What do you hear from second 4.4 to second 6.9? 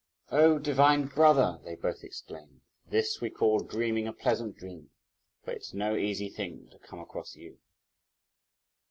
dream, for it's no easy thing to